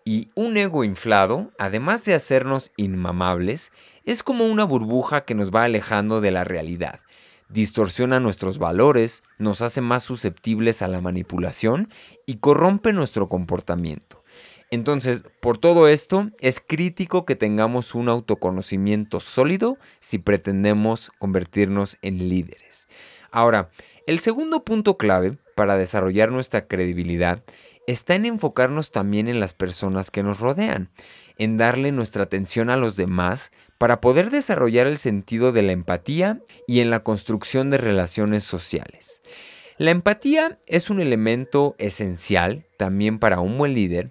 Y 0.04 0.28
un 0.34 0.56
ego 0.56 0.84
inflado, 0.84 1.50
además 1.58 2.04
de 2.04 2.14
hacernos 2.14 2.70
inmamables, 2.76 3.72
es 4.04 4.22
como 4.22 4.46
una 4.46 4.64
burbuja 4.64 5.24
que 5.24 5.34
nos 5.34 5.50
va 5.50 5.64
alejando 5.64 6.20
de 6.20 6.30
la 6.30 6.44
realidad. 6.44 7.00
Distorsiona 7.48 8.20
nuestros 8.20 8.58
valores, 8.58 9.22
nos 9.38 9.62
hace 9.62 9.80
más 9.80 10.02
susceptibles 10.02 10.82
a 10.82 10.88
la 10.88 11.00
manipulación 11.00 11.88
y 12.26 12.36
corrompe 12.36 12.92
nuestro 12.92 13.28
comportamiento. 13.28 14.22
Entonces, 14.70 15.24
por 15.40 15.56
todo 15.56 15.88
esto, 15.88 16.30
es 16.40 16.60
crítico 16.60 17.24
que 17.24 17.36
tengamos 17.36 17.94
un 17.94 18.10
autoconocimiento 18.10 19.18
sólido 19.20 19.78
si 19.98 20.18
pretendemos 20.18 21.10
convertirnos 21.18 21.96
en 22.02 22.28
líderes. 22.28 22.86
Ahora, 23.30 23.70
el 24.06 24.18
segundo 24.18 24.64
punto 24.64 24.98
clave 24.98 25.36
para 25.54 25.78
desarrollar 25.78 26.30
nuestra 26.30 26.66
credibilidad 26.66 27.42
está 27.86 28.14
en 28.14 28.26
enfocarnos 28.26 28.92
también 28.92 29.28
en 29.28 29.40
las 29.40 29.54
personas 29.54 30.10
que 30.10 30.22
nos 30.22 30.40
rodean, 30.40 30.90
en 31.38 31.56
darle 31.56 31.90
nuestra 31.90 32.24
atención 32.24 32.68
a 32.68 32.76
los 32.76 32.96
demás 32.96 33.52
para 33.78 34.00
poder 34.00 34.30
desarrollar 34.30 34.86
el 34.86 34.98
sentido 34.98 35.52
de 35.52 35.62
la 35.62 35.72
empatía 35.72 36.40
y 36.66 36.80
en 36.80 36.90
la 36.90 37.00
construcción 37.00 37.70
de 37.70 37.78
relaciones 37.78 38.44
sociales. 38.44 39.22
La 39.78 39.92
empatía 39.92 40.58
es 40.66 40.90
un 40.90 40.98
elemento 40.98 41.76
esencial 41.78 42.64
también 42.76 43.20
para 43.20 43.38
un 43.38 43.56
buen 43.56 43.74
líder, 43.74 44.10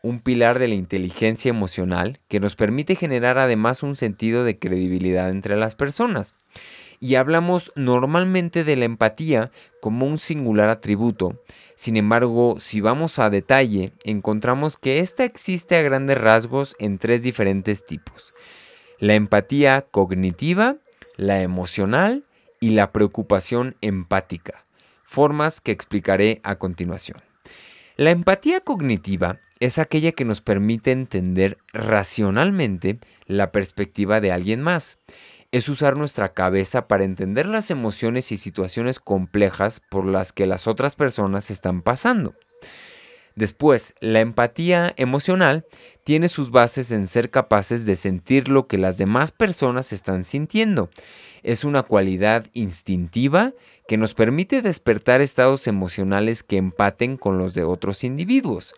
un 0.00 0.20
pilar 0.20 0.60
de 0.60 0.68
la 0.68 0.76
inteligencia 0.76 1.48
emocional 1.48 2.20
que 2.28 2.38
nos 2.38 2.54
permite 2.54 2.94
generar 2.94 3.36
además 3.36 3.82
un 3.82 3.96
sentido 3.96 4.44
de 4.44 4.56
credibilidad 4.56 5.30
entre 5.30 5.56
las 5.56 5.74
personas. 5.74 6.34
Y 7.00 7.16
hablamos 7.16 7.72
normalmente 7.74 8.62
de 8.62 8.76
la 8.76 8.84
empatía 8.84 9.50
como 9.80 10.06
un 10.06 10.20
singular 10.20 10.68
atributo. 10.68 11.40
Sin 11.76 11.96
embargo, 11.96 12.58
si 12.60 12.80
vamos 12.80 13.18
a 13.18 13.30
detalle, 13.30 13.92
encontramos 14.04 14.76
que 14.78 15.00
ésta 15.00 15.24
existe 15.24 15.76
a 15.76 15.82
grandes 15.82 16.18
rasgos 16.18 16.76
en 16.78 16.98
tres 16.98 17.22
diferentes 17.22 17.84
tipos. 17.84 18.32
La 19.00 19.14
empatía 19.14 19.82
cognitiva, 19.82 20.74
la 21.16 21.42
emocional 21.42 22.24
y 22.58 22.70
la 22.70 22.90
preocupación 22.90 23.76
empática, 23.80 24.54
formas 25.04 25.60
que 25.60 25.70
explicaré 25.70 26.40
a 26.42 26.56
continuación. 26.56 27.22
La 27.96 28.10
empatía 28.10 28.60
cognitiva 28.60 29.38
es 29.60 29.78
aquella 29.78 30.10
que 30.10 30.24
nos 30.24 30.40
permite 30.40 30.90
entender 30.90 31.58
racionalmente 31.72 32.98
la 33.26 33.52
perspectiva 33.52 34.20
de 34.20 34.32
alguien 34.32 34.62
más. 34.62 34.98
Es 35.52 35.68
usar 35.68 35.96
nuestra 35.96 36.30
cabeza 36.34 36.88
para 36.88 37.04
entender 37.04 37.46
las 37.46 37.70
emociones 37.70 38.32
y 38.32 38.36
situaciones 38.36 38.98
complejas 38.98 39.80
por 39.90 40.06
las 40.06 40.32
que 40.32 40.46
las 40.46 40.66
otras 40.66 40.96
personas 40.96 41.52
están 41.52 41.82
pasando. 41.82 42.34
Después, 43.38 43.94
la 44.00 44.18
empatía 44.18 44.92
emocional 44.96 45.64
tiene 46.02 46.26
sus 46.26 46.50
bases 46.50 46.90
en 46.90 47.06
ser 47.06 47.30
capaces 47.30 47.86
de 47.86 47.94
sentir 47.94 48.48
lo 48.48 48.66
que 48.66 48.78
las 48.78 48.98
demás 48.98 49.30
personas 49.30 49.92
están 49.92 50.24
sintiendo. 50.24 50.90
Es 51.44 51.62
una 51.62 51.84
cualidad 51.84 52.48
instintiva 52.52 53.52
que 53.86 53.96
nos 53.96 54.14
permite 54.14 54.60
despertar 54.60 55.20
estados 55.20 55.68
emocionales 55.68 56.42
que 56.42 56.56
empaten 56.56 57.16
con 57.16 57.38
los 57.38 57.54
de 57.54 57.62
otros 57.62 58.02
individuos. 58.02 58.74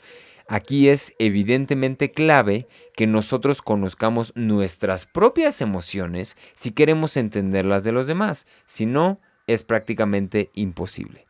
Aquí 0.47 0.91
es 0.91 1.15
evidentemente 1.19 2.11
clave 2.11 2.67
que 2.95 3.07
nosotros 3.07 3.63
conozcamos 3.63 4.31
nuestras 4.35 5.07
propias 5.07 5.63
emociones 5.63 6.37
si 6.53 6.73
queremos 6.73 7.17
entenderlas 7.17 7.83
de 7.83 7.93
los 7.93 8.07
demás, 8.07 8.47
si 8.67 8.85
no, 8.85 9.21
es 9.47 9.65
prácticamente 9.65 10.51
imposible. 10.53 11.25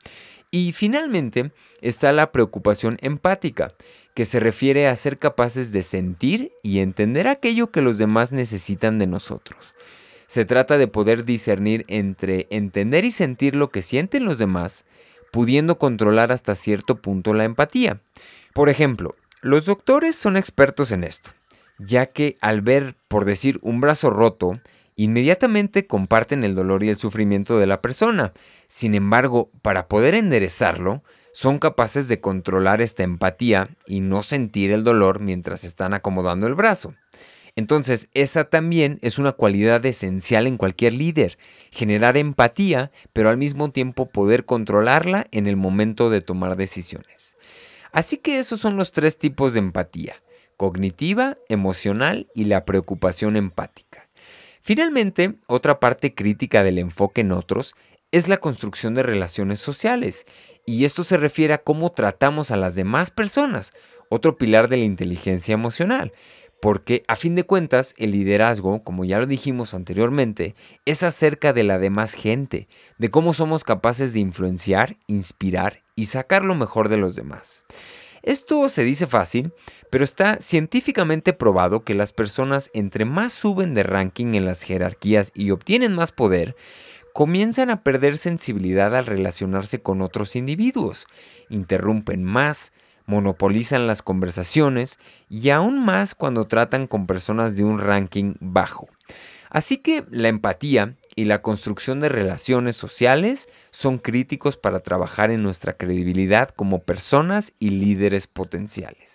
Y 0.51 0.73
finalmente 0.73 1.53
está 1.81 2.13
la 2.13 2.33
preocupación 2.33 2.99
empática, 3.01 3.73
que 4.15 4.25
se 4.25 4.41
refiere 4.41 4.89
a 4.89 4.97
ser 4.97 5.19
capaces 5.19 5.73
de 5.73 5.83
sentir 5.83 6.53
y 6.63 6.81
entender 6.81 7.29
aquello 7.29 7.71
que 7.71 7.81
los 7.81 7.99
demás 7.99 8.33
necesitan 8.33 8.99
de 8.99 9.07
nosotros. 9.07 9.59
Se 10.27 10.45
trata 10.45 10.79
de 10.79 10.89
poder 10.89 11.25
discernir 11.25 11.85
entre 11.89 12.47
entender 12.51 13.05
y 13.05 13.11
sentir 13.11 13.55
lo 13.55 13.69
que 13.69 13.83
sienten 13.83 14.25
los 14.25 14.39
demás, 14.39 14.85
pudiendo 15.31 15.79
controlar 15.79 16.33
hasta 16.33 16.55
cierto 16.55 16.97
punto 16.97 17.35
la 17.35 17.45
empatía. 17.45 18.01
Por 18.53 18.69
ejemplo, 18.69 19.15
los 19.43 19.67
doctores 19.67 20.17
son 20.17 20.37
expertos 20.37 20.91
en 20.91 21.05
esto, 21.05 21.31
ya 21.79 22.07
que 22.07 22.37
al 22.41 22.61
ver, 22.61 22.95
por 23.09 23.25
decir, 23.25 23.59
un 23.63 23.81
brazo 23.81 24.11
roto, 24.11 24.61
inmediatamente 25.05 25.87
comparten 25.87 26.45
el 26.45 26.55
dolor 26.55 26.85
y 26.85 26.91
el 26.91 26.97
sufrimiento 26.97 27.59
de 27.59 27.67
la 27.67 27.81
persona. 27.81 28.33
Sin 28.69 28.95
embargo, 28.95 29.49
para 29.63 29.87
poder 29.89 30.15
enderezarlo, 30.15 31.03
son 31.33 31.59
capaces 31.59 32.07
de 32.09 32.21
controlar 32.21 32.83
esta 32.83 33.03
empatía 33.03 33.71
y 33.87 34.01
no 34.01 34.23
sentir 34.23 34.73
el 34.73 34.85
dolor 34.85 35.21
mientras 35.21 35.65
están 35.65 35.95
acomodando 35.95 36.47
el 36.47 36.55
brazo. 36.55 36.95
Entonces, 37.57 38.09
esa 38.13 38.45
también 38.45 38.99
es 39.01 39.19
una 39.19 39.33
cualidad 39.33 39.85
esencial 39.87 40.47
en 40.47 40.59
cualquier 40.59 40.93
líder, 40.93 41.39
generar 41.71 42.19
empatía, 42.19 42.91
pero 43.13 43.31
al 43.31 43.39
mismo 43.39 43.71
tiempo 43.71 44.07
poder 44.07 44.45
controlarla 44.45 45.27
en 45.31 45.47
el 45.47 45.57
momento 45.57 46.11
de 46.11 46.21
tomar 46.21 46.57
decisiones. 46.57 47.35
Así 47.91 48.19
que 48.19 48.39
esos 48.39 48.61
son 48.61 48.77
los 48.77 48.93
tres 48.93 49.19
tipos 49.19 49.55
de 49.55 49.61
empatía, 49.61 50.15
cognitiva, 50.59 51.39
emocional 51.49 52.29
y 52.35 52.45
la 52.45 52.65
preocupación 52.67 53.37
empática. 53.37 54.10
Finalmente, 54.63 55.35
otra 55.47 55.81
parte 55.81 56.15
crítica 56.15 56.63
del 56.63 56.79
enfoque 56.79 57.23
en 57.23 57.33
otros 57.33 57.75
es 58.13 58.29
la 58.29 58.39
construcción 58.39 58.95
de 58.95 59.03
relaciones 59.03 59.61
sociales, 59.61 60.27
y 60.67 60.85
esto 60.85 61.05
se 61.05 61.17
refiere 61.17 61.55
a 61.55 61.59
cómo 61.63 61.91
tratamos 61.91 62.51
a 62.51 62.57
las 62.57 62.75
demás 62.75 63.11
personas, 63.11 63.73
otro 64.09 64.37
pilar 64.37 64.69
de 64.69 64.77
la 64.77 64.85
inteligencia 64.85 65.55
emocional. 65.55 66.13
Porque 66.61 67.05
a 67.09 67.17
fin 67.17 67.35
de 67.35 67.45
cuentas, 67.45 67.95
el 67.97 68.11
liderazgo, 68.11 68.83
como 68.83 69.07
ya 69.07 69.19
lo 69.19 69.27
dijimos 69.27 69.73
anteriormente, 69.73 70.55
es 70.85 71.03
acerca 71.03 71.55
de 71.55 71.63
la 71.63 71.79
demás 71.79 72.13
gente, 72.13 72.69
de 72.99 73.11
cómo 73.11 73.33
somos 73.33 73.65
capaces 73.65 74.13
de 74.13 74.21
influenciar, 74.21 74.97
inspirar 75.07 75.81
y 75.97 76.07
sacar 76.07 76.45
lo 76.45 76.55
mejor 76.55 76.91
de 76.91 76.99
los 76.99 77.17
demás. 77.17 77.65
Esto 78.23 78.69
se 78.69 78.85
dice 78.85 79.07
fácil, 79.07 79.53
pero 79.91 80.05
está 80.05 80.39
científicamente 80.41 81.33
probado 81.33 81.85
que 81.85 81.95
las 81.95 82.13
personas 82.13 82.71
entre 82.73 83.05
más 83.05 83.33
suben 83.33 83.75
de 83.75 83.83
ranking 83.83 84.35
en 84.35 84.47
las 84.47 84.63
jerarquías 84.63 85.33
y 85.35 85.51
obtienen 85.51 85.93
más 85.95 86.13
poder, 86.13 86.57
comienzan 87.13 87.71
a 87.71 87.83
perder 87.83 88.19
sensibilidad 88.19 88.95
al 88.97 89.07
relacionarse 89.07 89.83
con 89.83 90.01
otros 90.01 90.37
individuos, 90.37 91.07
interrumpen 91.49 92.23
más, 92.25 92.73
monopolizan 93.07 93.89
las 93.89 94.03
conversaciones 94.03 94.99
y 95.29 95.51
aún 95.51 95.85
más 95.85 96.15
cuando 96.15 96.45
tratan 96.45 96.87
con 96.87 97.07
personas 97.07 97.57
de 97.57 97.65
un 97.65 97.81
ranking 97.81 98.35
bajo. 98.41 98.89
Así 99.51 99.79
que 99.79 100.05
la 100.11 100.29
empatía 100.29 100.95
y 101.17 101.25
la 101.25 101.43
construcción 101.43 101.99
de 101.99 102.09
relaciones 102.09 102.77
sociales 102.77 103.49
son 103.71 103.99
críticos 103.99 104.57
para 104.57 104.81
trabajar 104.81 105.33
en 105.33 105.43
nuestra 105.43 105.73
credibilidad 105.73 106.51
como 106.51 106.79
personas 106.79 107.53
y 107.59 107.71
líderes 107.71 108.29
potenciales. 108.29 109.10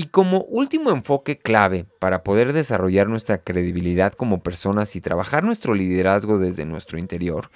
Y 0.00 0.04
como 0.04 0.40
último 0.44 0.92
enfoque 0.92 1.36
clave 1.36 1.84
para 1.98 2.22
poder 2.22 2.54
desarrollar 2.54 3.06
nuestra 3.06 3.36
credibilidad 3.36 4.14
como 4.14 4.40
personas 4.40 4.96
y 4.96 5.02
trabajar 5.02 5.44
nuestro 5.44 5.74
liderazgo 5.74 6.38
desde 6.38 6.64
nuestro 6.64 6.98
interior, 6.98 7.50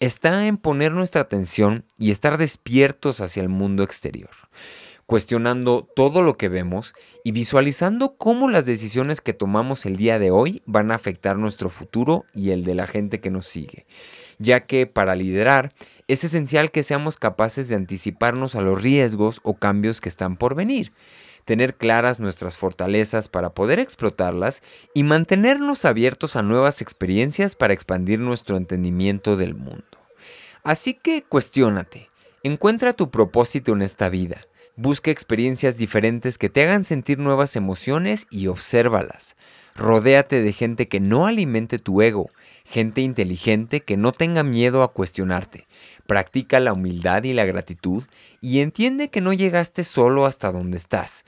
está 0.00 0.46
en 0.46 0.56
poner 0.56 0.92
nuestra 0.92 1.20
atención 1.20 1.84
y 1.98 2.10
estar 2.10 2.38
despiertos 2.38 3.20
hacia 3.20 3.42
el 3.42 3.50
mundo 3.50 3.82
exterior 3.82 4.30
cuestionando 5.04 5.86
todo 5.94 6.22
lo 6.22 6.38
que 6.38 6.48
vemos 6.48 6.94
y 7.22 7.32
visualizando 7.32 8.14
cómo 8.16 8.48
las 8.48 8.64
decisiones 8.64 9.20
que 9.20 9.34
tomamos 9.34 9.84
el 9.84 9.96
día 9.96 10.18
de 10.18 10.30
hoy 10.30 10.62
van 10.64 10.90
a 10.90 10.94
afectar 10.94 11.36
nuestro 11.36 11.68
futuro 11.68 12.24
y 12.32 12.50
el 12.50 12.64
de 12.64 12.74
la 12.74 12.86
gente 12.86 13.20
que 13.20 13.28
nos 13.28 13.44
sigue, 13.44 13.84
ya 14.38 14.60
que 14.60 14.86
para 14.86 15.14
liderar 15.14 15.74
es 16.08 16.24
esencial 16.24 16.70
que 16.70 16.82
seamos 16.82 17.18
capaces 17.18 17.68
de 17.68 17.74
anticiparnos 17.74 18.54
a 18.54 18.62
los 18.62 18.80
riesgos 18.80 19.40
o 19.42 19.54
cambios 19.54 20.00
que 20.00 20.08
están 20.08 20.36
por 20.36 20.54
venir, 20.54 20.92
tener 21.44 21.74
claras 21.74 22.20
nuestras 22.20 22.56
fortalezas 22.56 23.28
para 23.28 23.50
poder 23.50 23.78
explotarlas 23.78 24.62
y 24.94 25.02
mantenernos 25.02 25.84
abiertos 25.84 26.36
a 26.36 26.42
nuevas 26.42 26.82
experiencias 26.82 27.54
para 27.54 27.74
expandir 27.74 28.18
nuestro 28.18 28.56
entendimiento 28.56 29.36
del 29.36 29.54
mundo. 29.54 29.84
Así 30.64 30.94
que 30.94 31.22
cuestiónate, 31.22 32.08
encuentra 32.42 32.92
tu 32.92 33.10
propósito 33.10 33.72
en 33.72 33.82
esta 33.82 34.08
vida 34.08 34.42
Busca 34.76 35.10
experiencias 35.10 35.76
diferentes 35.76 36.38
que 36.38 36.48
te 36.48 36.62
hagan 36.62 36.82
sentir 36.84 37.18
nuevas 37.18 37.56
emociones 37.56 38.26
y 38.30 38.46
obsérvalas. 38.46 39.36
Rodéate 39.76 40.42
de 40.42 40.52
gente 40.54 40.88
que 40.88 40.98
no 40.98 41.26
alimente 41.26 41.78
tu 41.78 42.00
ego, 42.00 42.30
gente 42.64 43.02
inteligente 43.02 43.80
que 43.80 43.98
no 43.98 44.12
tenga 44.12 44.42
miedo 44.42 44.82
a 44.82 44.90
cuestionarte. 44.90 45.66
Practica 46.06 46.60
la 46.60 46.72
humildad 46.72 47.24
y 47.24 47.32
la 47.32 47.44
gratitud 47.44 48.04
y 48.40 48.60
entiende 48.60 49.08
que 49.08 49.20
no 49.20 49.32
llegaste 49.32 49.84
solo 49.84 50.26
hasta 50.26 50.52
donde 50.52 50.76
estás. 50.76 51.24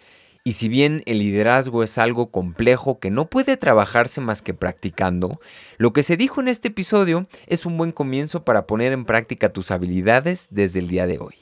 Y 0.47 0.52
si 0.52 0.69
bien 0.69 1.02
el 1.07 1.21
liderazgo 1.21 1.83
es 1.83 1.97
algo 1.97 2.31
complejo 2.31 2.99
que 2.99 3.11
no 3.11 3.31
puede 3.31 3.57
trabajarse 3.57 4.21
más 4.21 4.43
que 4.43 4.52
practicando, 4.52 5.40
lo 5.78 5.95
que 5.95 6.02
se 6.02 6.19
dijo 6.19 6.43
en 6.43 6.49
este 6.49 6.69
episodio 6.69 7.26
es 7.47 7.64
un 7.64 7.78
buen 7.78 7.93
comienzo 7.93 8.45
para 8.45 8.66
poner 8.66 8.93
en 8.93 9.07
práctica 9.07 9.54
tus 9.54 9.71
habilidades 9.71 10.49
desde 10.50 10.81
el 10.81 10.88
día 10.88 11.07
de 11.07 11.19
hoy. 11.19 11.35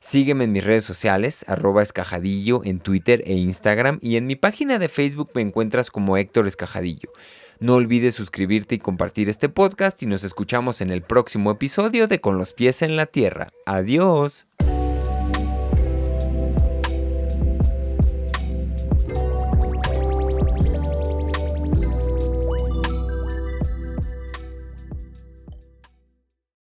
Sígueme 0.00 0.44
en 0.44 0.52
mis 0.52 0.64
redes 0.64 0.84
sociales, 0.84 1.46
arroba 1.48 1.82
escajadillo 1.82 2.62
en 2.64 2.80
Twitter 2.80 3.22
e 3.24 3.34
Instagram 3.34 3.98
y 4.02 4.16
en 4.16 4.26
mi 4.26 4.36
página 4.36 4.78
de 4.78 4.90
Facebook 4.90 5.30
me 5.34 5.40
encuentras 5.40 5.90
como 5.90 6.18
Héctor 6.18 6.46
Escajadillo. 6.46 7.10
No 7.62 7.76
olvides 7.76 8.16
suscribirte 8.16 8.74
y 8.74 8.78
compartir 8.80 9.28
este 9.28 9.48
podcast 9.48 10.02
y 10.02 10.06
nos 10.06 10.24
escuchamos 10.24 10.80
en 10.80 10.90
el 10.90 11.00
próximo 11.00 11.52
episodio 11.52 12.08
de 12.08 12.20
Con 12.20 12.36
los 12.36 12.54
pies 12.54 12.82
en 12.82 12.96
la 12.96 13.06
tierra. 13.06 13.50
Adiós. 13.66 14.46